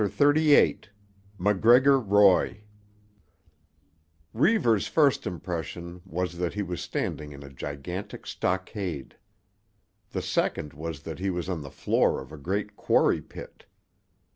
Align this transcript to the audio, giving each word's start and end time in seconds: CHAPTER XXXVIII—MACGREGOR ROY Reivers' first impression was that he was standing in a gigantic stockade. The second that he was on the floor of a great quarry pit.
CHAPTER 0.03 0.33
XXXVIII—MACGREGOR 0.33 1.99
ROY 1.99 2.61
Reivers' 4.33 4.87
first 4.87 5.27
impression 5.27 6.01
was 6.07 6.39
that 6.39 6.55
he 6.55 6.63
was 6.63 6.81
standing 6.81 7.31
in 7.33 7.43
a 7.43 7.51
gigantic 7.53 8.25
stockade. 8.25 9.17
The 10.09 10.23
second 10.23 10.71
that 10.71 11.19
he 11.19 11.29
was 11.29 11.47
on 11.47 11.61
the 11.61 11.69
floor 11.69 12.19
of 12.19 12.31
a 12.31 12.37
great 12.39 12.75
quarry 12.75 13.21
pit. 13.21 13.65